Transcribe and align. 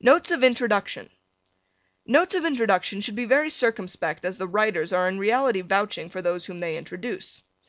NOTES 0.00 0.30
OF 0.30 0.44
INTRODUCTION 0.44 1.10
Notes 2.06 2.36
of 2.36 2.44
introduction 2.44 3.00
should 3.00 3.16
be 3.16 3.24
very 3.24 3.50
circumspect 3.50 4.24
as 4.24 4.38
the 4.38 4.46
writers 4.46 4.92
are 4.92 5.08
in 5.08 5.18
reality 5.18 5.60
vouching 5.62 6.08
for 6.08 6.22
those 6.22 6.44
whom 6.46 6.60
they 6.60 6.76
introduce. 6.78 7.42